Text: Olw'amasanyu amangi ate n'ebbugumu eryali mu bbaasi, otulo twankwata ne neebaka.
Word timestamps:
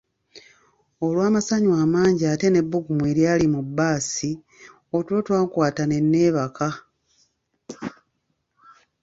Olw'amasanyu 1.05 1.69
amangi 1.83 2.23
ate 2.33 2.47
n'ebbugumu 2.51 3.03
eryali 3.11 3.45
mu 3.53 3.61
bbaasi, 3.67 4.31
otulo 4.97 5.19
twankwata 5.27 5.83
ne 5.87 5.97
neebaka. 6.11 6.69